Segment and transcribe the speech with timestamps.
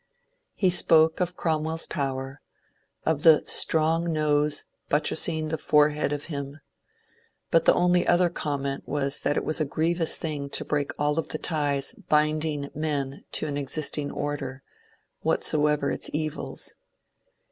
[0.55, 2.41] He spoke of Cromwell's power,
[3.05, 6.59] of the strong nose ^^buttressing the forehead of him,"
[7.51, 11.19] but the only other comment was that it was a grievous thing to break all
[11.19, 14.63] of the ties binding men to an existing order,
[15.21, 16.73] whatsoever its evils.